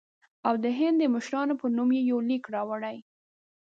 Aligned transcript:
او 0.47 0.53
د 0.63 0.65
هند 0.79 0.95
د 0.99 1.03
مشرانو 1.15 1.53
په 1.61 1.67
نوم 1.75 1.89
یې 1.97 2.01
یو 2.11 2.19
لیک 2.29 2.43
راوړی. 2.55 2.97